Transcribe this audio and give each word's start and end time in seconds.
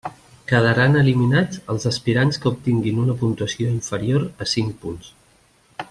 Quedaran 0.51 0.95
eliminats 1.01 1.59
els 1.73 1.85
aspirants 1.91 2.41
que 2.45 2.49
obtinguin 2.53 3.03
una 3.03 3.17
puntuació 3.21 3.69
inferior 3.75 4.27
a 4.47 4.49
cinc 4.55 4.83
punts. 4.87 5.13